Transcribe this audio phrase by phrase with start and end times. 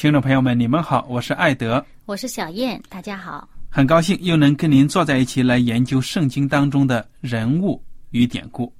[0.00, 8.74] 听众朋友们，你们好，我是艾德，我是小燕，大家好，很高兴又能跟您坐在一起来研究圣经当中的人物与典故。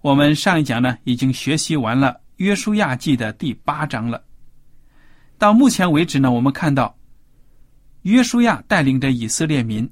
[0.00, 4.24] 我们上一讲呢，已经学习完了《约书亚记》的第八章了。
[5.36, 6.96] 到目前为止呢，我们看到
[8.00, 9.86] 约书亚带领着以色列民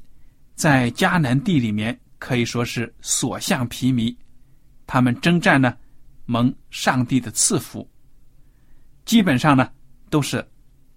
[0.55, 4.17] 在迦南地里面可以说是所向披靡，
[4.87, 5.77] 他们征战呢
[6.25, 7.87] 蒙上帝的赐福，
[9.05, 9.69] 基本上呢
[10.11, 10.45] 都是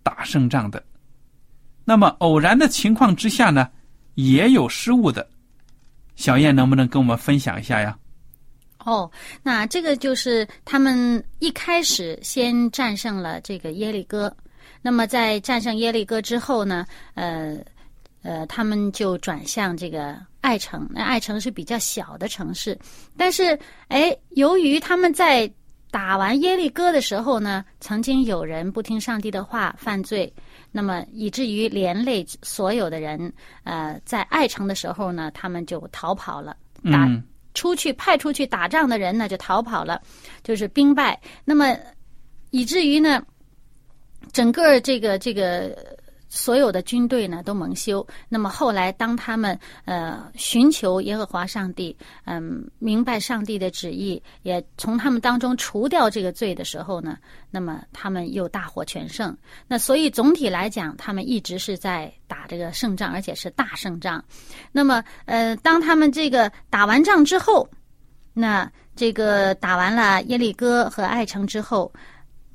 [0.02, 0.84] 打胜仗的。
[1.86, 3.70] 那么偶然的情况之下呢，
[4.16, 5.26] 也有失误的。
[6.16, 7.98] 小燕能不能跟我们分享一下呀？
[8.86, 9.10] 哦，
[9.42, 14.36] 那这个就是他们一开始先战胜了这个耶利哥，
[14.82, 17.58] 那么在战胜耶利哥之后呢，呃
[18.24, 20.88] 呃，他们就转向这个爱城。
[20.92, 22.78] 那爱城是比较小的城市，
[23.18, 23.58] 但是
[23.88, 25.50] 哎，由于他们在
[25.94, 30.34] 打完耶利哥的时候呢，曾经有人不听上帝的话犯罪，
[30.72, 33.32] 那么以至于连累所有的人，
[33.64, 36.58] 呃，在爱城的时候呢，他们就逃跑了。
[36.92, 37.08] 打。
[37.54, 40.02] 出去派出去打仗的人呢，就逃跑了，
[40.42, 41.22] 就是兵败。
[41.46, 41.78] 那么，
[42.50, 43.24] 以至于呢，
[44.32, 45.78] 整个这个这个
[46.36, 48.06] 所有的军队呢都蒙羞。
[48.28, 51.96] 那么后来，当他们呃寻求耶和华上帝，
[52.26, 57.18] 嗯，明白上帝的旨意，也从他们当中除掉这个罪的时候呢，
[57.52, 59.38] 那么他们又大获全胜。
[59.68, 62.12] 那所以总体来讲，他们一直是在。
[62.26, 64.24] 打这个胜仗，而且是大胜仗。
[64.72, 67.70] 那么，呃，当他们这个打完仗之后，
[68.34, 71.94] 那这个打完了耶利哥和爱城之后，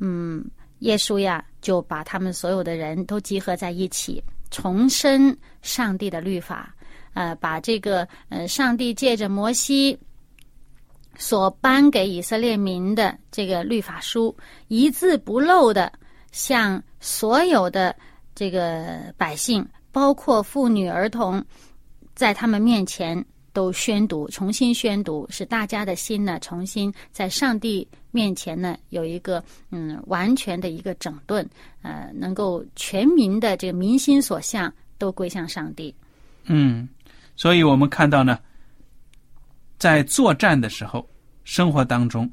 [0.00, 0.45] 嗯，
[0.81, 6.75] 耶稣呀就把他们所有的人都集合在一起，重申上帝的律法，
[7.15, 9.99] 呃，把这个呃上帝借着摩西
[11.16, 14.37] 所颁给以色列民的这个律法书，
[14.69, 15.93] 一字不漏的
[16.33, 17.97] 向所有的
[18.34, 19.66] 这个百姓。
[19.91, 21.45] 包括妇女儿童，
[22.15, 31.48] 在他们面前都宣读，重新宣读，使大家的心呢，重新在上帝面前呢，有一个嗯完全的一个整顿，
[31.82, 35.94] 呃，能够全民的这个民心所向都归向上帝。
[36.44, 36.88] 嗯，
[37.36, 38.38] 所以我们看到呢，
[39.78, 41.09] 在作战的时候，
[41.44, 42.30] 生活当中，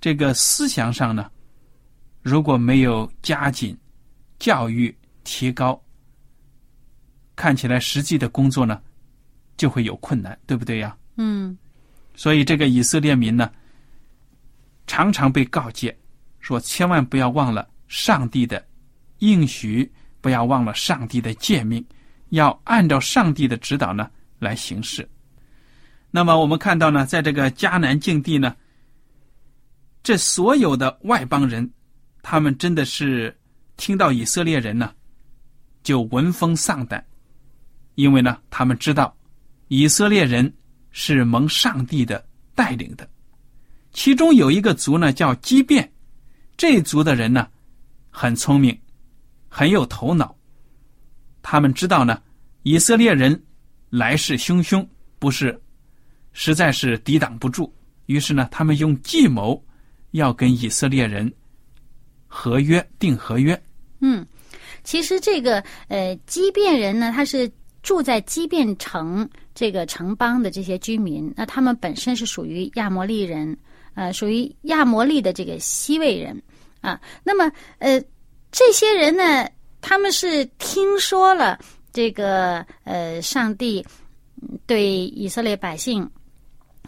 [0.00, 1.30] 这个思想上呢，
[2.22, 3.76] 如果没有加紧
[4.38, 4.94] 教育
[5.24, 5.80] 提高。
[7.36, 8.80] 看起来实际的工作呢，
[9.56, 10.96] 就会有困难，对不对呀？
[11.16, 11.56] 嗯。
[12.14, 13.50] 所以这个以色列民呢，
[14.86, 15.96] 常常被告诫
[16.40, 18.64] 说：千万不要忘了上帝的
[19.18, 19.90] 应许，
[20.20, 21.84] 不要忘了上帝的诫命，
[22.28, 25.08] 要按照上帝的指导呢来行事。
[26.10, 28.54] 那么我们看到呢，在这个迦南境地呢，
[30.04, 31.68] 这所有的外邦人，
[32.22, 33.36] 他们真的是
[33.76, 34.94] 听到以色列人呢，
[35.82, 37.04] 就闻风丧胆。
[37.96, 39.16] 因为呢，他们知道
[39.76, 40.54] 以色列人
[40.92, 42.24] 是蒙上帝的
[42.54, 43.08] 带领的，
[43.92, 45.92] 其中有一个族呢叫基变，
[46.56, 47.48] 这族的人呢
[48.08, 48.78] 很聪明，
[49.48, 50.32] 很有头脑。
[51.42, 52.22] 他们知道呢，
[52.62, 53.44] 以色列人
[53.90, 54.86] 来势汹汹，
[55.18, 55.60] 不是
[56.32, 57.74] 实在是抵挡不住，
[58.06, 59.60] 于是呢，他们用计谋
[60.12, 61.30] 要跟以色列人
[62.28, 63.60] 合约定合约。
[63.98, 64.24] 嗯，
[64.84, 67.50] 其实这个呃，畸变人呢，他是
[67.82, 73.56] 住在畸变城这个城邦的这些居民，那他们本身是属于亚摩利人，
[73.94, 76.42] 呃，属于亚摩利的这个西魏人
[76.80, 77.00] 啊。
[77.22, 78.02] 那么呃，
[78.50, 79.48] 这些人呢，
[79.80, 81.58] 他们是听说了
[81.92, 83.86] 这个呃，上帝
[84.66, 86.10] 对以色列百姓。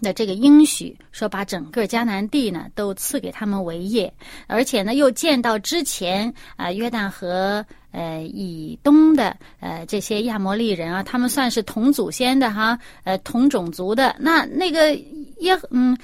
[0.02, 4.12] 的这个应许说，把整个迦南地呢都赐给他们为业，
[4.46, 7.64] 而且呢又见到之前啊约旦河
[7.96, 14.14] 呃以东的呃这些亚摩利人啊，他们算是同祖先的哈，呃同种族的。
[14.20, 14.94] 那那个
[15.40, 15.96] 耶嗯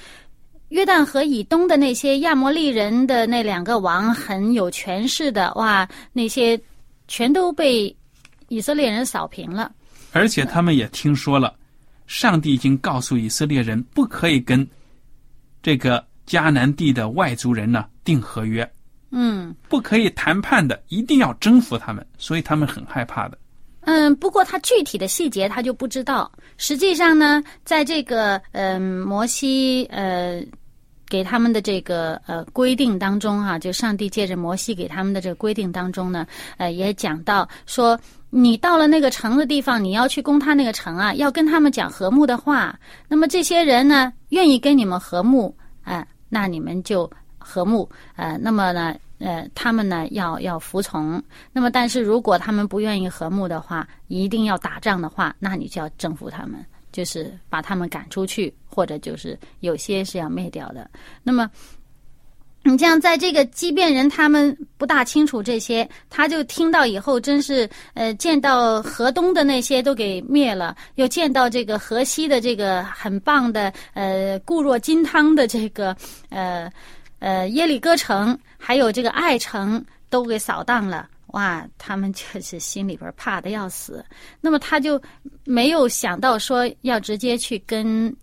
[0.69, 6.59] 约旦河以东的那些亚摩利人的那两个王很有权势的哇，那些
[7.07, 7.95] 全都被
[8.47, 9.71] 以色列人扫平了，
[10.11, 11.53] 而且他们也听说了。
[12.05, 14.67] 上帝已经告诉以色列人，不可以跟
[15.63, 18.69] 这个迦南地的外族人呢订合约，
[19.15, 23.37] 嗯，不可以谈判的，一定要征服他们，所以他们很害怕的。
[23.81, 26.31] 嗯，不过他具体的细节他就不知道。
[26.57, 30.43] 实际上呢，在这个嗯摩西呃
[31.07, 36.25] 给他们的这个呃规定当中哈，就上帝借着摩西给他们的这个规定当中呢，
[36.57, 37.99] 呃也讲到说。
[38.35, 42.75] 你到了那个城的地方，你要去攻他那个城啊，要跟他们讲和睦的话。
[43.07, 47.07] 那么这些人呢，愿意跟你们和睦，啊，那你们就
[47.37, 51.23] 和睦，呃，那么呢，呃，他们呢要要服从。
[51.53, 60.89] 那么，但是如果他们不愿意和睦的话，一定要打仗的话，那你就要征服他们，就是把他们赶出去，或者就是有些是要灭掉的。
[61.23, 61.49] 那么。
[62.65, 75.93] 你像在这个畸变人，他们不大清楚这些，他就听到以后，真是呃，见到河东的那些都给灭了，又见到这个河西的这个很棒的呃固若金汤的这个
[76.29, 76.71] 呃
[77.23, 84.03] 呃耶利哥城，还有这个爱城都给扫荡了，哇，他们就是心里边怕的要死。
[84.41, 85.01] 那么他就
[85.45, 88.13] 没有想到说要直接去跟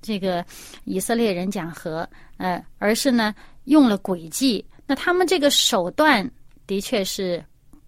[0.00, 0.44] 这个
[0.84, 2.08] 以色列人讲和，
[2.38, 3.32] 呃，而是呢。
[3.66, 6.28] 用了诡计，那他们这个手段
[6.66, 7.40] 的确是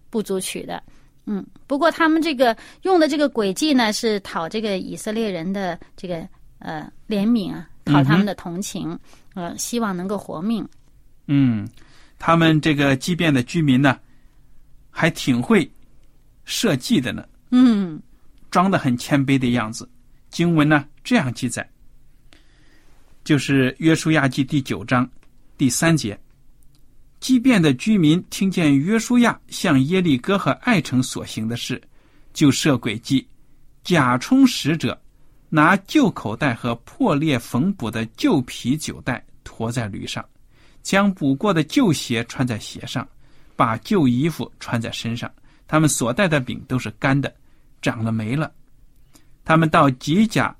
[0.09, 0.81] 不足取的，
[1.25, 1.45] 嗯。
[1.67, 6.25] 不过他们这个用的这个诡计呢，是讨这个以色列人的这个
[6.59, 8.97] 呃怜悯啊，讨他们的同情，
[9.35, 10.67] 呃，希望能够活命。
[11.27, 11.69] 嗯，
[12.17, 13.99] 他们这个畸变的居民呢，
[14.89, 15.71] 还挺会
[16.45, 17.23] 设计的呢。
[17.51, 18.01] 嗯，
[18.49, 19.87] 装的很谦卑的样子。
[20.29, 21.69] 经文呢这样记载，
[23.23, 25.09] 就是约书亚记第九章。
[25.57, 26.19] 第三节，
[27.21, 31.81] 畸变的居民听见约书亚向耶利哥和爱城所行的事，
[32.33, 33.25] 就设诡计，
[33.83, 35.01] 假充使者，
[35.49, 40.23] 拿旧口袋和破裂缝补的旧皮酒袋驮在驴上，
[40.81, 43.07] 将补过的旧鞋穿在鞋上，
[43.55, 45.31] 把旧衣服穿在身上。
[45.67, 47.33] 他们所带的饼都是干的，
[47.81, 48.51] 长了霉了。
[49.43, 50.55] 他们到吉甲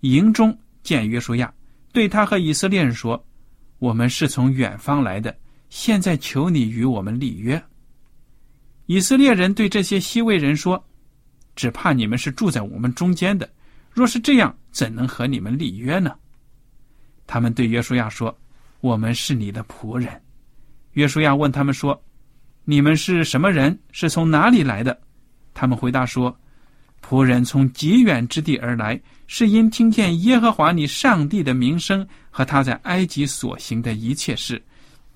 [0.00, 1.52] 营中见约书亚，
[1.92, 3.22] 对他和以色列人说。
[3.78, 5.36] 我们是从远方来的，
[5.68, 7.62] 现在求你与我们立约。
[8.86, 10.82] 以色列人对这些西魏人说
[11.54, 13.46] ：“只怕你们是住在我们中间的，
[13.96, 16.14] 若是这样，怎能和你们立约呢？”
[17.26, 18.36] 他们对约书亚说
[18.80, 20.20] ：“我们是你的仆人。”
[20.92, 21.98] 约书亚问他们说
[22.66, 23.76] ：“你们是什么人？
[23.92, 25.00] 是从哪里来的？”
[25.54, 26.38] 他们回答说
[27.02, 34.62] ：“仆人从极远之地而来。”是因听见耶和华你上帝的名声和他在埃及所行的一切事，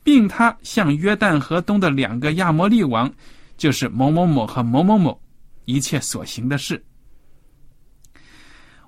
[0.02, 3.08] 并他向约旦河东的两个亚摩利王，
[3.56, 5.22] 就是某某某和某某某
[5.64, 6.82] 一切所行的事。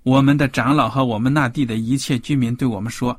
[0.02, 3.18] 我们的长老和我们那地的一切居民对我们说：“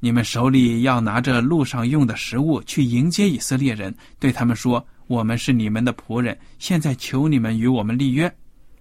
[0.00, 8.32] 你们手里要拿着路上用的食物去迎接以色列人，对他们说：我们是你们的仆人，现在求你们与我们立约，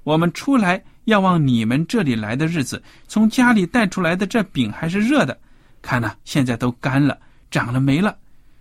[0.03, 5.37] 我们出来。”要往你们这里来的日子，从家里带出来的这饼还是热的，
[5.81, 7.19] 看呐，现在都干了，
[7.51, 8.17] 长了霉了。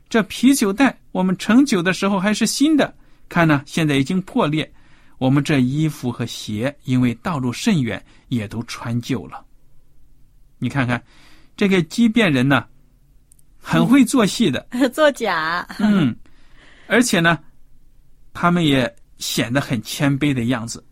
[0.08, 2.92] 这啤酒袋我们盛酒的时候还是新的，
[3.28, 4.68] 看呐，现在已经破裂。
[5.22, 9.40] 我们这衣服和鞋，因为道路甚远，也都穿旧了。
[10.58, 11.00] 你看看，
[11.56, 12.66] 这个畸变人呢，
[13.56, 15.64] 很会做戏的， 作假。
[15.78, 16.12] 嗯，
[16.88, 17.38] 而且呢，
[18.34, 20.84] 他们也显得很谦卑的样子。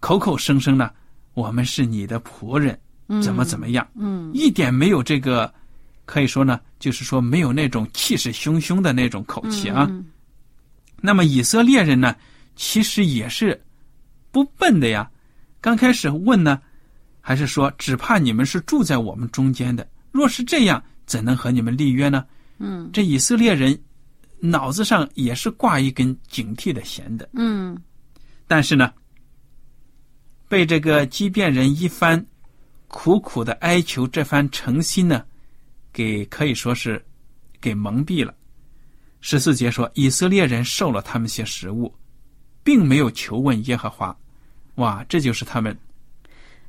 [0.00, 0.90] 口口声声呢，
[1.34, 2.80] 我们是你的仆人，
[3.22, 3.86] 怎么怎么样？
[3.96, 5.52] 嗯，一点没有这个，
[6.06, 9.86] 可以说呢，就是说没有那种气势汹汹的那种口气啊。
[11.02, 12.16] 那么以色列人呢，
[12.56, 13.62] 其实也是
[14.34, 15.08] 不笨的呀。
[15.60, 16.60] 刚开始问呢，
[17.20, 19.88] 还是说只怕你们是住在我们中间的？
[20.10, 22.26] 若是这样，怎能和你们立约呢？
[22.58, 23.78] 嗯这以色列人
[24.40, 27.28] 脑子上也是挂一根警惕的弦的。
[27.34, 27.80] 嗯
[28.48, 28.92] 但是呢，
[30.48, 32.24] 被这个畸变人一番
[32.88, 35.24] 苦苦的哀求，这番诚心呢，
[35.92, 37.02] 给可以说是
[37.60, 38.34] 给蒙蔽了。
[39.20, 41.94] 十四节说，以色列人受了他们些食物，
[42.62, 44.14] 并没有求问耶和华。
[44.76, 45.76] 哇，这就是他们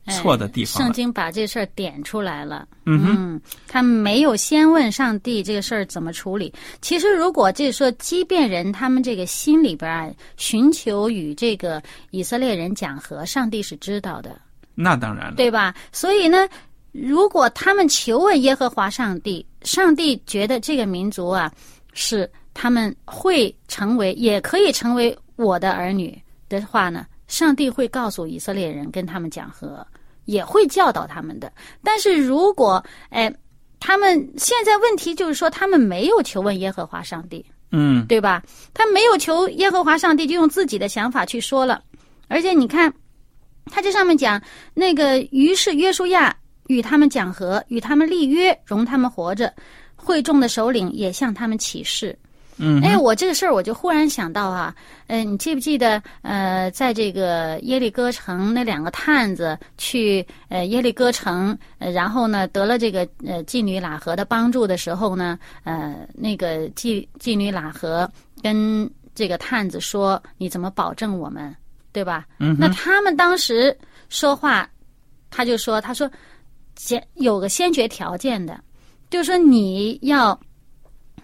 [0.09, 0.85] 错的地方了。
[0.85, 2.67] 圣经把这事儿点出来了。
[2.85, 6.53] 嗯他们没有先问上帝这个事儿怎么处理。
[6.81, 11.81] 其实，如果就是说畸变人他们这个心里边啊，寻求与这个
[12.11, 14.39] 以色列人讲和，上帝是知道的，
[14.75, 15.33] 那当然了。
[15.35, 15.73] 对吧？
[15.91, 16.47] 所以呢，
[16.91, 21.51] 如果他们求问耶和华上帝，上帝觉得这个民族啊
[21.93, 29.85] 是他们会成为，也可以成为我的儿女的话呢，上帝会告诉以色列人跟他们讲和，
[30.25, 31.51] 也会教导他们的。
[31.83, 33.33] 但是如果哎，
[33.79, 38.43] 他们现在问题就是说，他们没有求问耶和华上帝，嗯对吧？
[38.73, 41.83] 他没有求耶和华上帝，就用自己的想法去说了。
[42.27, 42.91] 而且你看，
[43.65, 44.41] 他这上面讲
[44.73, 46.35] 那个，于是约书亚
[46.67, 49.53] 与他们讲和，与他们立约，容他们活着。
[49.95, 52.17] 会众的首领也向他们起誓。
[52.57, 54.73] 嗯，哎，我这个事儿我就忽然想到啊，
[55.07, 68.09] 呃，你记不记得呃，在这个耶利哥城那两个探子去呃耶利哥城，呃，然后呢得了这个呃妓女喇合的帮助的时候呢，呃，那个妓妓女喇合
[68.41, 71.53] 跟这个探子说：“你怎么保证我们，
[71.91, 73.77] 对吧？”嗯，那他们当时
[74.09, 74.69] 说话，
[75.29, 76.09] 他就说：“他说，
[76.77, 78.59] 先有个先决条件的，
[79.09, 80.37] 就是说你要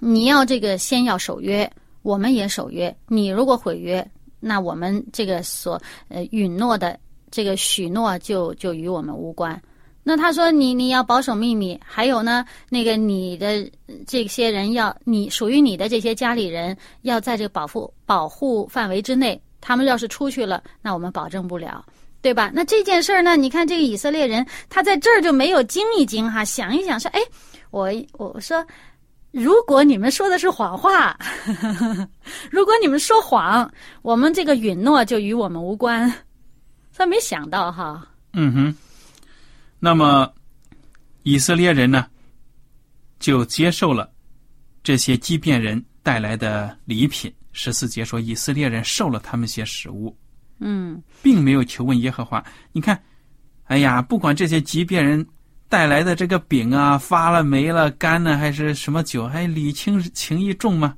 [0.03, 2.93] 你要这个先要守约，我们也守约。
[3.07, 4.05] 你如果毁约，
[4.39, 5.79] 那我们这个所
[6.09, 9.61] 呃允诺的这个许诺就就与我们无关。
[10.03, 13.69] 那他说你你要保守秘密，还有呢，那个你的
[14.07, 21.85] 这些人要你属于你的这些家里人要在这个保护保护范围之内，他们要是出去了，那我们保证不了。
[22.23, 22.51] 对吧？
[22.53, 23.35] 那这件事儿呢？
[23.35, 27.19] 你看这个以色列人，他在这儿就没有惊一惊哈，想一想说，哎，
[27.71, 28.63] 我我说，
[29.31, 31.17] 如果你们说的是谎话，
[32.51, 33.71] 如果你们说谎，
[34.01, 36.11] 我们这个允诺就与我们无关。
[36.93, 38.75] 他没想到哈，嗯哼，
[39.79, 40.31] 那么
[41.23, 42.05] 以色列人呢，
[43.19, 44.11] 就接受了
[44.83, 47.33] 这些畸变人带来的礼品。
[47.53, 50.15] 十四节说，以色列人受了他们些食物，
[50.59, 52.43] 嗯并没有求问耶和华。
[52.71, 53.01] 你看，
[53.63, 55.25] 哎呀，不管这些畸变人
[55.71, 60.93] 带来的这个饼啊，发了霉了、干了，还是什么酒，还礼轻情意重嘛，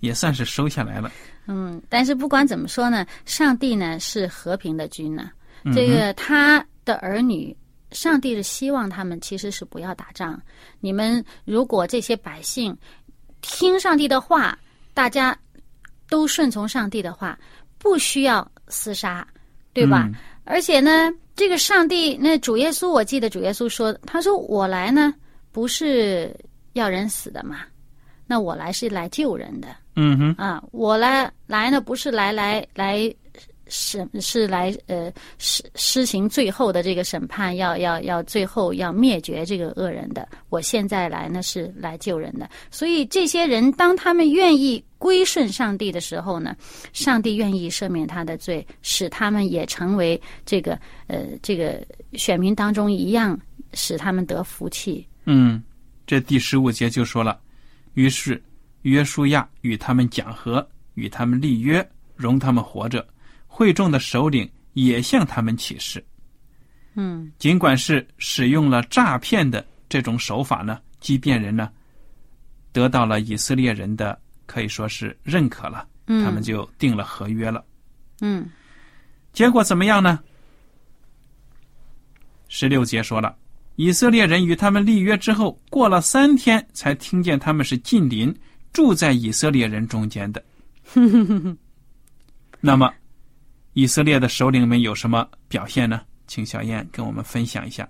[0.00, 1.10] 也算是收下来了。
[1.46, 5.30] 嗯，但是不管怎么说呢，上帝呢是和平的君呢，
[5.74, 7.56] 这个他的儿女。
[7.90, 10.38] 上帝是希望他们其实是不要打仗。
[10.78, 12.76] 你们如果这些百姓
[13.40, 14.58] 听上帝的话，
[14.92, 15.34] 大家
[16.06, 17.38] 都顺从上帝的话，
[17.78, 19.26] 不需要厮杀，
[19.72, 20.02] 对吧？
[20.04, 20.14] 嗯
[20.50, 25.14] 而且呢，这个上帝，那主耶稣，我记得主耶稣说，他说我来呢
[25.52, 26.34] 不是
[26.72, 27.60] 要人死的嘛，
[28.26, 29.68] 那我来是来救人的。
[29.94, 33.14] 嗯哼，啊，我来来呢，不是来来来
[33.68, 40.28] 审，是来呃施施行最后的这个审判，要要要最后要灭绝这个恶人的。
[40.48, 46.56] 我现在来呢是来救人的，所以这些人当他们愿意归顺上帝的时候呢，
[46.92, 51.84] 上帝愿意赦免他的罪，使他们也成为这个呃这个
[52.14, 53.38] 选民当中一样，
[53.74, 55.06] 使他们得福气。
[55.26, 55.62] 嗯，
[56.06, 57.38] 这第十五节就说了，
[57.94, 58.42] 于是
[58.82, 63.06] 约书亚与他们讲和，与他们立约，容他们活着。
[63.58, 66.04] 会众的首领也向他们起誓，
[66.94, 71.68] 嗯尽管是使用了诈骗的这种手法呢，畸变人呢
[72.70, 77.64] 得到了以色列人的可以说是认可了，嗯，他们就定了合约了。
[78.20, 78.48] 嗯
[79.32, 80.20] 结果怎么样呢？
[82.46, 83.36] 十六节说了，
[83.74, 88.32] 以色列人与他们立约之后，过了三天，才听见他们是近邻，
[88.72, 90.44] 住在以色列人中间的。
[92.60, 92.88] 那么，
[93.78, 96.00] 以色列的首领们有什么表现呢？
[96.26, 97.88] 请小燕跟我们分享一下。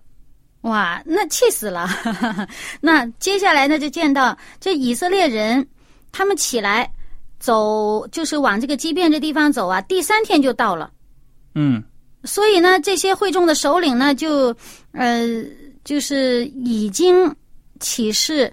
[0.61, 1.88] 哇，那气死了！
[2.83, 5.66] 那接下来呢，就见到这以色列人，
[6.12, 6.92] 他们起来
[7.38, 9.80] 走，就是往这个畸变这地方走啊。
[9.80, 10.90] 第三天就到了，
[11.54, 11.83] 嗯
[12.25, 14.54] 所以呢，这些会众的首领呢，就
[14.92, 15.26] 呃，
[15.85, 17.35] 就是已经
[17.80, 18.52] 起誓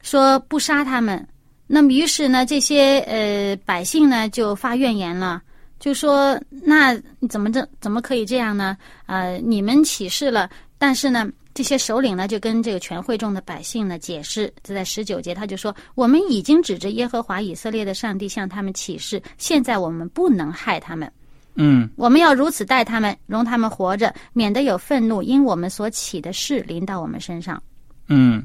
[0.00, 1.24] 说不杀他们。
[1.68, 5.40] 那么，于是呢，这些呃百姓呢就发怨言了，
[5.82, 6.96] 就说：“那
[7.28, 8.76] 怎么这怎么可以这样呢？
[9.06, 10.48] 呃，你们起誓了。”
[10.78, 21.10] 但是呢，这些首领呢就跟这个全会众的百姓呢解释，就在十九节他就说：“我们已经指着耶和华以色列的上帝向他们起誓，现在我们不能害他们。”
[21.56, 27.60] 嗯我们要如此待他们，容他们活着，免得有愤怒因我们所起的事临到我们身上。
[28.06, 28.40] 嗯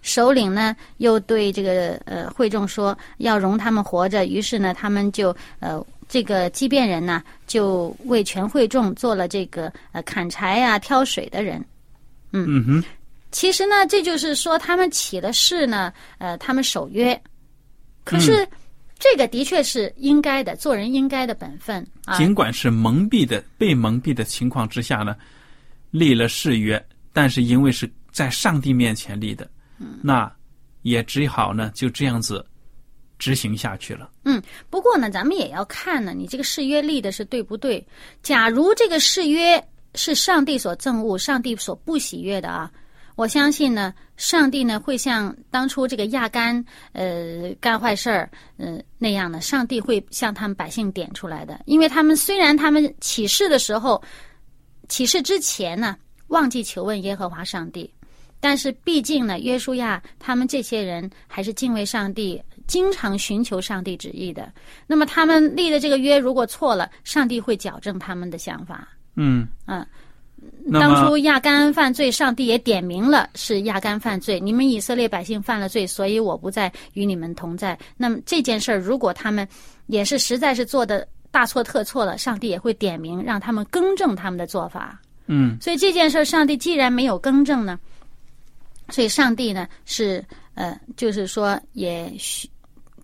[0.00, 11.62] 首领呢又对这个呃会众说要容他们活着，于是呢他们就呃这个畸变人呢就为全会众做了这个呃砍柴啊、挑水的人。
[12.32, 12.84] 嗯哼，
[13.30, 17.18] 其实呢，这就是说他们起了誓呢，呃，他们守约。
[18.04, 18.46] 可是
[18.98, 22.16] 这个的确是应该的，做人应该的本分啊。
[22.16, 25.14] 尽管是蒙蔽的、被蒙蔽的情况之下呢，
[25.90, 29.48] 立了誓约，但是因为是在上帝面前立的，
[30.02, 30.30] 那
[30.82, 32.44] 也只好呢就这样子
[33.18, 34.10] 执行下去了。
[34.24, 37.84] 嗯不过呢，咱们也要看呢，你这个誓约立的是对不对？
[38.22, 39.62] 假如这个誓约
[39.94, 42.70] 是上帝所憎恶、上帝所不喜悦的啊，
[43.16, 54.00] 我相信呢，上帝呢会像当初这个亚干呃干坏事儿呃那样的，上帝会向他们百姓点出来的，因为他们虽然他们起誓的时候，
[54.88, 55.96] 起誓之前呢
[56.28, 57.92] 忘记求问耶和华上帝。
[58.40, 64.52] 但是毕竟呢，约书亚他们这些人还是敬畏上帝，经常寻求上帝旨意的。
[64.86, 68.86] 那么他们立的这个约如果错了，上帝会矫正他们的想法。
[69.16, 69.84] 嗯，嗯，
[70.72, 77.76] 当初亚干犯罪，上帝也点明了是亚干犯罪，你们以色列百姓犯了罪，所以我不再与你们同在。
[77.96, 79.48] 那么这件事儿，如果他们
[79.86, 85.00] 也是实在是做的大错特错了，上帝也会点名让他们更正他们的做法。
[85.26, 87.78] 嗯所以这件事儿，上帝既然没有更正呢，
[88.90, 92.48] 所以上帝呢是呃，就是说也许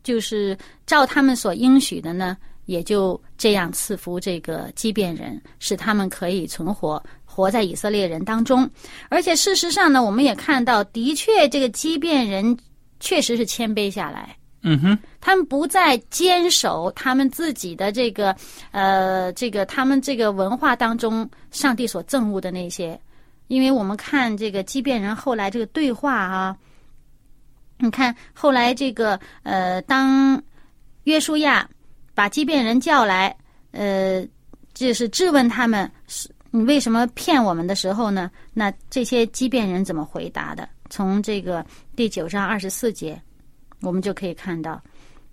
[0.04, 0.56] 就是
[0.86, 8.70] 照他们所应许的呢，也就这样赐福这个畸变人，使他们可以存活，活在以色列人当中。
[9.08, 12.56] 而且事实上呢，我们也看到，的确这个畸变人
[13.00, 14.36] 确实是谦卑下来。
[14.66, 18.34] 嗯哼，他们不再坚守他们自己的这个
[18.70, 22.98] 呃这个他们这个文化当中上帝所憎恶的那些，
[23.48, 26.56] 因为我们看这个畸变人后来这个对话啊，
[27.84, 30.42] 你看后来这个呃当
[31.04, 31.68] 约书亚
[32.14, 33.36] 把畸变人叫来，
[33.72, 34.26] 呃
[34.72, 38.30] 就是质问他们是你为什么骗我们的时候呢？
[38.52, 40.68] 那这些畸变人怎么回答的？
[40.90, 43.20] 从这个第九章二十四节。
[43.80, 44.82] 我们就可以看到，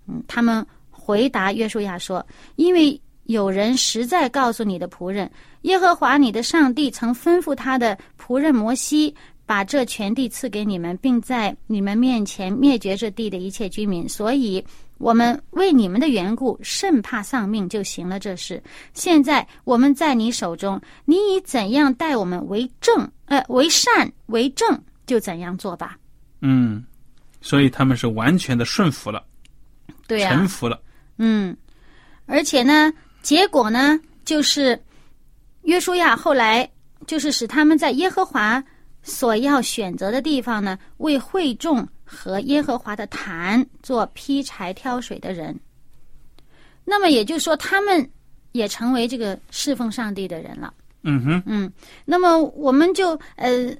[0.06, 5.30] 嗯，他们回答约书亚说：“因为有人实在告诉你的仆人，
[5.62, 9.14] 耶和华你的上帝曾吩咐他的仆人摩西，
[9.52, 14.08] 把这全地赐给你们，并在你们面前灭绝这地的一切居民。
[14.08, 14.64] 所以，
[14.96, 18.62] 我们为你们的缘故，甚怕丧命，就行了这事。
[18.94, 25.98] 现在我们在你手中，你以怎样待我们为正，呃，为善为正，就怎样做吧。
[26.40, 26.82] 嗯，
[27.42, 29.22] 所以他们是完全的顺服了，
[30.06, 30.80] 对呀、臣服了。
[31.18, 31.54] 嗯，
[32.24, 34.82] 而且呢，结果呢，就是
[35.64, 36.66] 约书亚后来
[37.06, 38.64] 就是使他们在耶和华
[39.02, 45.58] 所要选择的地方呢，为会众和耶和华的坛做劈柴挑水的人。
[46.84, 48.10] 那么也就是说，他们
[48.52, 50.72] 也成为这个侍奉上帝的人了。
[51.02, 51.72] 嗯哼，嗯，
[52.04, 53.74] 那么我们就呃，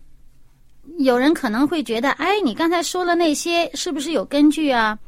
[0.98, 4.98] 有人可能会觉得，哎，你刚才说了那些是不是有根据啊？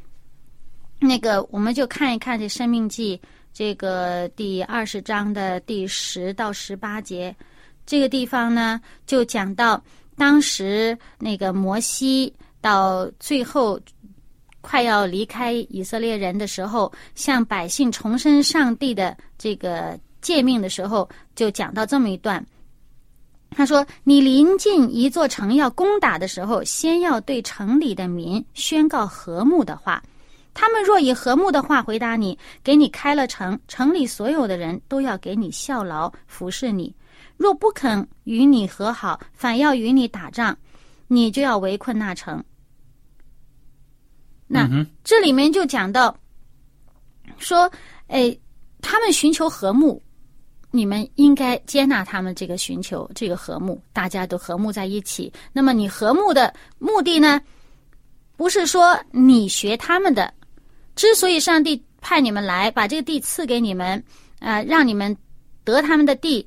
[1.00, 3.16] 那个，我们就看一看这《生命记》
[3.52, 7.34] 这个第二十章的第十到十八节，
[7.84, 9.82] 这个地方呢，就讲到
[10.16, 13.78] 当时那个摩西到最后
[14.60, 22.44] 快要离开以色列人的时候，向百姓重申上帝的这个诫命的时候，就讲到这么一段。
[23.56, 30.02] 他说：“你临近一座城要攻打的时候，先要对城里的民宣告和睦的话。
[30.54, 36.92] 他们若以和睦的话回答你，给你开了城，城里所有的人都要给你效劳服侍你。
[37.36, 40.56] 若不肯与你和好，反要与你打仗，
[41.08, 42.42] 你就要围困那城。”
[44.46, 46.16] 那、嗯，这里面就讲到
[47.38, 47.70] 说，
[48.08, 48.36] 哎，
[48.82, 50.00] 他们寻求和睦，
[50.70, 55.32] 你们应该接纳他们这个寻求这个和睦，大家都和睦在一起。
[55.52, 57.40] 那么你和睦的目的呢，
[58.36, 60.32] 不是说你学他们的，
[60.94, 64.02] 之所以上帝派你们来，把这个地赐给你们，
[64.40, 65.16] 呃，让你们
[65.64, 66.46] 得他们的地，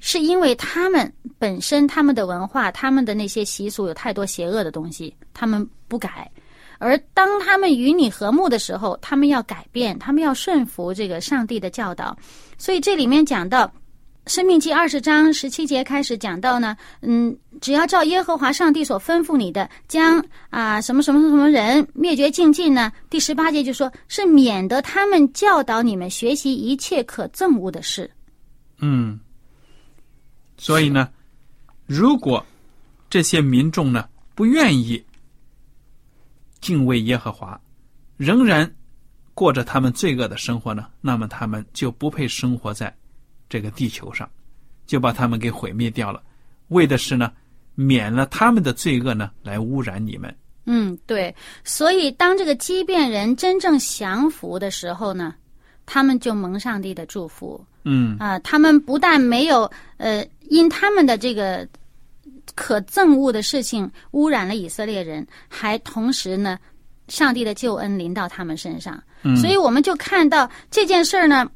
[0.00, 6.30] 是因为他们本身他们的文化、他们的那些习俗有太多邪恶的东西，他们不改。
[6.78, 12.16] 而当他们与你和睦的时候，他们要改变，他们要顺服这个上帝的教导。
[12.58, 13.72] 所以这里面讲到，
[14.26, 22.92] 生命记二十章十七节开始讲到呢，嗯，只要照耶和华上帝所吩咐你的，将啊什么什么什么人灭绝尽尽呢？
[23.08, 28.10] 第十八节就说是免得他们教导你们学习一切可憎恶的事。
[28.80, 29.18] 嗯，
[30.64, 31.10] 所以呢，
[31.84, 32.42] 如果
[33.10, 35.04] 这些民众呢不愿意
[36.58, 37.60] 敬畏耶和华，
[38.16, 38.74] 仍然
[39.34, 42.90] 过着他们罪恶的生活呢，那么他们就不配生活在
[43.46, 44.26] 这个地球上，
[44.86, 46.22] 就把他们给毁灭掉了。
[46.68, 47.30] 为的是呢，
[47.74, 50.34] 免了他们的罪恶呢，来污染你们。
[50.64, 51.36] 嗯，对。
[51.62, 55.34] 所以当这个畸变人真正降服的时候呢，
[55.86, 57.64] 他们就蒙上帝的祝福。
[57.84, 61.66] 嗯啊，他们不但没有呃，因他们的这个
[62.54, 66.58] 可憎恶的事情污染了以色列人，还同时呢，
[67.08, 69.02] 上帝的救恩临到他们身上。
[69.22, 71.46] 嗯所以我们就看到这件事儿呢，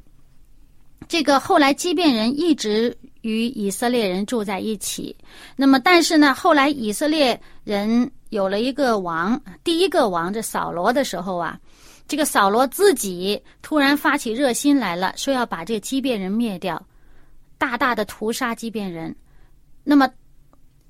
[1.06, 5.16] 这个后来畸变人一直与以色列人住在一起。
[5.56, 11.58] 那么，但是呢，后来以色列人有了一个王，第一个王这扫罗的时候啊，
[12.08, 16.82] 这个扫罗自己突然发起热心来了，说要把这个畸变人灭掉，
[17.58, 19.14] 大大的屠杀畸变人。
[19.84, 20.10] 那么，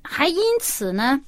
[0.03, 1.21] 还因此呢，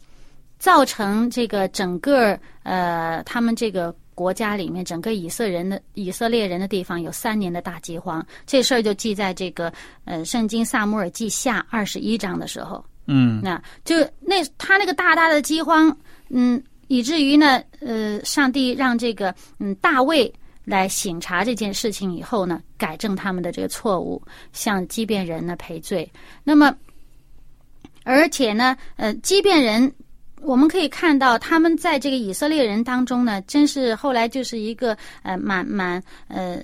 [0.59, 8.25] 造成这个整个呃他们这个国家里面整个以色人的以色列人的地方有三年的大饥荒。
[8.47, 9.73] 这事儿就记在这个
[10.05, 12.85] 呃圣经萨姆尔记下二十一章的时候。
[13.13, 15.97] 嗯那就那他那个大大的饥荒，
[16.29, 20.31] 嗯，以至于呢，呃，上帝让这个嗯大卫
[20.65, 24.21] 来醒察这件事情以后呢，改正他们的这个错误，
[24.53, 26.11] 向畸变人呢赔罪。
[26.43, 26.75] 那么，
[28.03, 29.93] 而且呢，呃，畸变人。
[30.43, 36.59] 我们可以看到，他们在这个以色列人当中呢，真是后来就是一个呃，蛮蛮呃，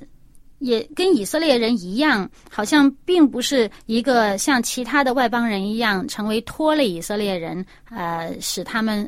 [0.60, 9.06] 也跟以色列人一样，好像并不是一个像其他的外邦人一样，成为拖累以色列人，呃，使他们，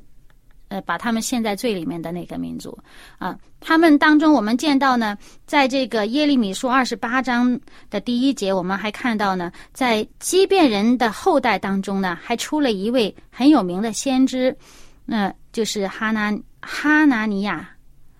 [0.68, 2.76] 呃，把他们陷在最里面的那个民族
[3.18, 3.36] 啊。
[3.60, 7.58] 他们当中，我们见到呢，在这个耶利米书二十八章
[7.90, 14.56] 的第一节，我们还看到呢，在畸变人的后代当中呢，还出了一位很有名的先知，
[15.04, 17.68] 那就是哈拿哈拿尼亚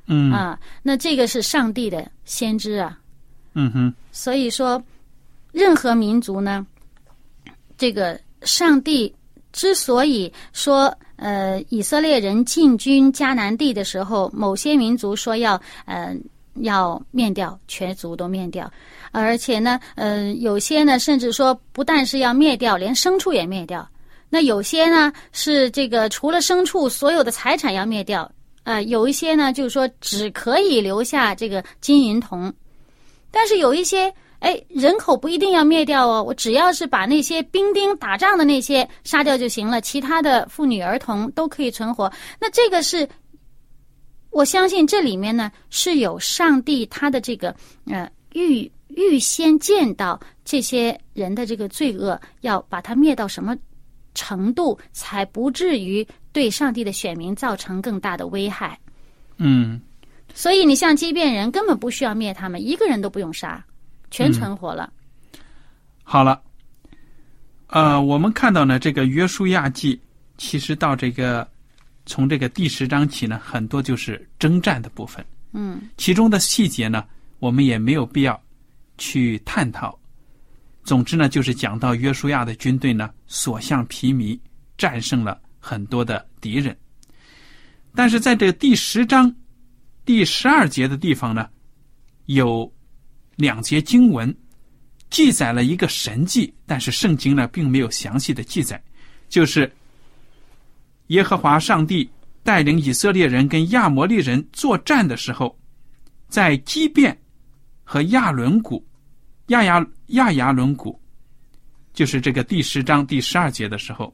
[0.07, 0.59] 嗯啊。
[0.83, 2.99] 那这个是上帝的先知啊。
[3.55, 4.83] 嗯哼所以说，
[5.53, 6.67] 任何民族呢，
[7.77, 9.15] 这个上帝
[9.59, 16.15] 之所以说，呃，以色列人进军迦南地的时候，某些民族说要，呃，
[16.61, 18.71] 要灭掉，全族都灭掉，
[19.11, 23.85] 而且呢，呃，有些呢，甚至说不但是要灭掉，连牲畜也灭掉。
[24.31, 28.31] 那有些呢是这个除了牲畜，所有的财产要灭掉。
[28.63, 32.55] 呃，有一些呢就是说只可以留下这个金银铜。
[33.33, 42.11] 但是有一些，哎，人口不一定要灭掉哦，我只要是把那些兵丁打仗的那些杀掉就行了，其他的妇女儿童都可以存活。
[42.41, 43.09] 那这个是，
[44.31, 47.55] 我相信这里面呢是有上帝他的这个
[47.87, 53.57] 呃预预先见到这些人的这个罪恶，要把它灭到什么
[54.15, 58.79] 程度，才不至于对上帝的选民造成更大的危害。
[59.39, 59.81] 嗯
[60.35, 63.65] 所以你像畸变人，根本不需要灭他们，一个人都不用杀，
[64.11, 64.93] 全存活了。
[66.03, 66.41] 好了，
[67.67, 70.01] 呃，我们看到呢，这个约书亚记
[70.37, 71.47] 其实到这个
[72.07, 77.05] 从这个第十章起呢，很多就是征战的部分，嗯其中的细节呢，
[77.39, 78.41] 我们也没有必要
[78.97, 79.99] 去探讨。
[80.83, 84.41] 总之呢，就是讲到约书亚的军队呢，所向披靡，
[84.79, 86.75] 战胜了很多的敌人。
[87.95, 89.35] 但是在这个第十章
[90.07, 91.51] 第十二节的地方呢，
[92.25, 92.73] 有
[93.39, 94.35] 两节经文
[95.11, 98.83] 记载了一个神迹，但是圣经呢并没有详细的记载，
[99.29, 99.73] 就是
[101.07, 102.11] 耶和华上帝
[102.43, 105.57] 带领以色列人跟亚摩利人作战的时候，
[106.29, 107.17] 在基变
[107.85, 108.85] 和亚伦谷、
[109.47, 111.01] 亚亚亚亚伦谷，
[111.95, 114.13] 就是这个第十章第十二节的时候，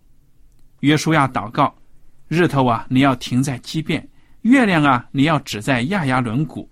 [0.80, 1.74] 约书亚祷告：
[2.28, 4.02] 日头啊，你要停在基变；
[4.42, 6.68] 月亮啊，你要止在亚亚伦谷。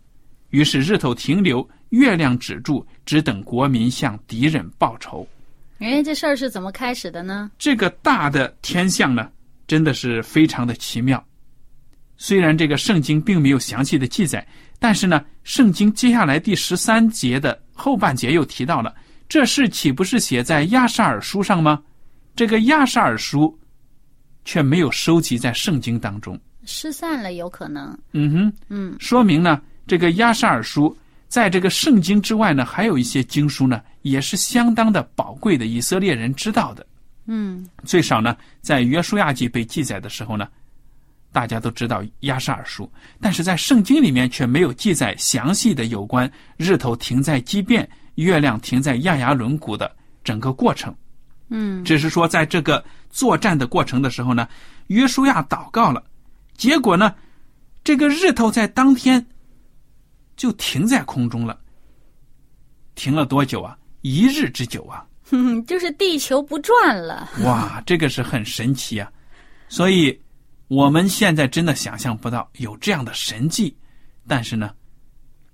[0.51, 5.26] 于是日头停留，月亮止住，只等国民向敌人报仇。
[5.78, 7.50] 哎，这事儿是怎么开始的呢？
[7.59, 9.31] 这个大的天象呢，
[9.66, 11.22] 真的是非常的奇妙。
[12.16, 14.46] 虽然这个圣经并没有详细的记载，
[14.78, 18.94] 但是呢，圣经接下来第十三节的后半节又提到了，
[19.28, 21.83] 这事岂不是写在亚沙尔书上吗？
[22.35, 23.59] 这个亚沙尔书
[24.44, 26.40] 却没有收集在圣经当中。
[26.64, 27.98] 失散了，有可能。
[28.12, 30.96] 嗯哼，嗯说明呢，这个亚沙尔书
[31.33, 36.87] 在这个圣经之外呢，还有一些经书呢，也是相当的宝贵的，以色列人知道的。
[37.25, 40.47] 嗯最少呢，在约书亚记被记载的时候呢，
[41.33, 42.87] 大家都知道亚沙尔书，
[43.18, 49.90] 但是在圣经里面却没有记载详细的有关日头停在畸变、月亮停在亚牙轮毂的
[50.23, 50.95] 整个过程。
[51.49, 54.47] 嗯只是说在这个作战的过程的时候呢，
[54.88, 56.05] 约书亚祷告了，
[56.59, 57.14] 结果呢，
[57.83, 59.25] 这个日头在当天
[60.37, 61.59] 就停在空中了。
[62.95, 63.79] 停了多久啊？
[64.03, 65.07] 一日之久啊！
[65.31, 67.31] 哼， 就是地球不转了。
[67.45, 69.11] 哇，这个是很神奇啊！
[69.68, 70.21] 所以
[70.68, 73.75] 我们现在真的想象不到有这样的神迹，
[74.27, 74.75] 但是呢，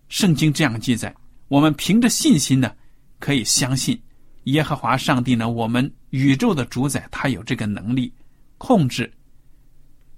[0.08, 1.14] 圣经这样记载，
[1.48, 2.74] 我们凭着信心呢，
[3.20, 4.00] 可以相信
[4.44, 8.12] 耶和华上帝呢，我们宇宙的主宰，他有这个能力
[8.56, 9.12] 控制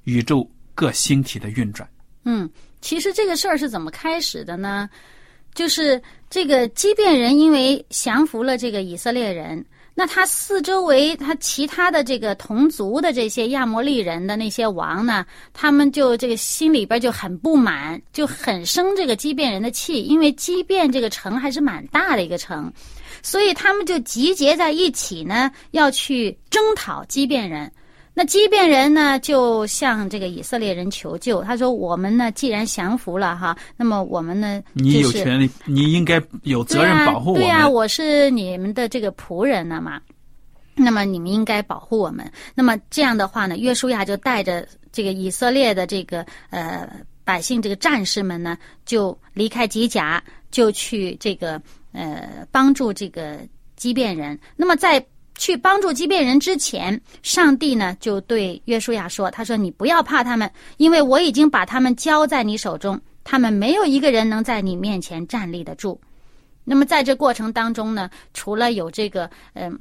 [0.04, 1.86] 宇宙各星体的运转。
[2.24, 2.48] 嗯，
[2.80, 4.88] 其实这个事儿是怎么开始的呢？
[5.54, 9.64] 就是这个畸变人因为降服了这个以色列人，
[9.94, 22.72] 那他四周围他其他的这个同族的这些亚摩利人的那些王呢，他们就这个心里边就很不满，就很生这个畸变人的气，因为畸变这个城还是蛮大的一个城，
[23.20, 27.70] 所以他们就集结在一起呢，要去征讨畸变人。
[28.12, 31.42] 那畸变人呢，就向这个以色列人求救。
[31.42, 37.42] 他说：“我们呢，既然降服了哈，那么我们呢，你有权利，你应该有责任保护我们。
[37.42, 40.00] 对呀、对呀、我是你们的这个仆人了嘛。
[40.74, 42.30] 那么你们应该保护我们。
[42.54, 46.88] 那么这样的话呢，约书亚就带着这个以色列的这个呃
[47.24, 51.60] 百姓这个战士们呢，就离开吉甲，就去这个
[51.92, 53.38] 呃帮助这个
[53.76, 54.38] 畸变人。
[54.56, 55.04] 那么在
[55.40, 65.98] 去帮助畸变人之前，上帝呢就对约书亚说：“他说你不要怕他们，因为我已经把他们交在你手中，他们没有一个人能在你面前站立得住。”
[66.62, 69.76] 那么在这过程当中呢，除了有这个嗯、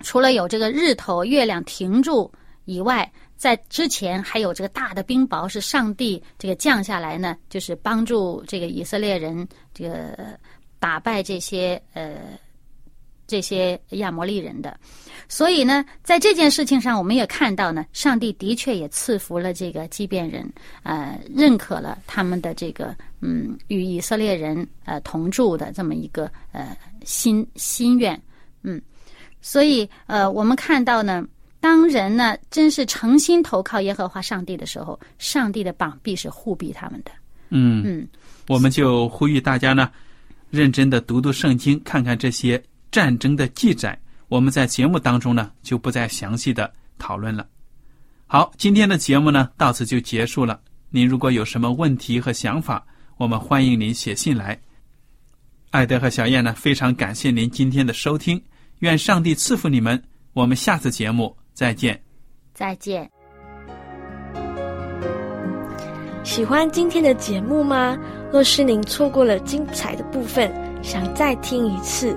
[0.00, 2.32] 除了有这个日头、月亮停住
[2.64, 10.16] 以外，在之前还有这个大的冰雹是上帝这个降下来呢，就是帮助这个以色列人这个
[10.78, 12.14] 打败这些呃
[13.26, 14.78] 这些亚摩利人的。
[15.28, 20.46] 所以呢，在这件事情上，我们也看到呢，上帝的确也赐福了这个畸变人，
[20.82, 28.20] 呃，认可了他们的这个嗯与以色列人呃同住的这么一个呃心心愿，
[28.62, 28.80] 嗯，
[29.40, 31.26] 所以呃，我们看到呢，
[31.58, 37.10] 当人呢真是诚心投靠耶和华上帝的时候，上帝的膀臂是护庇他们的，
[37.48, 38.06] 嗯嗯
[38.48, 39.90] 我们就呼吁大家呢，
[40.50, 42.62] 认真的读读圣经，看看这些
[42.94, 43.98] 战争的记载。
[44.28, 47.44] 我们在节目当中呢，就不再详细的讨论了。
[48.28, 50.60] 好，今天的节目呢，到此就结束了。
[50.90, 54.56] 您如果有什么问题和想法，我们欢迎您写信来。
[55.72, 58.40] 艾德和小燕呢，非常感谢您今天的收听，
[58.78, 60.00] 愿上帝赐福你们。
[60.32, 62.00] 我们下次节目再见。
[62.54, 63.10] 再见。
[66.22, 67.98] 喜欢今天的节目吗？
[68.32, 70.50] 若是您错过了精彩的部分，
[70.82, 72.16] 想再听一次，